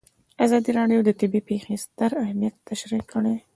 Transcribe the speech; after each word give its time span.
ازادي 0.45 0.71
راډیو 0.79 0.99
د 1.03 1.09
طبیعي 1.19 1.45
پېښې 1.49 1.73
ستر 1.85 2.11
اهميت 2.23 2.55
تشریح 2.69 3.03
کړی. 3.11 3.35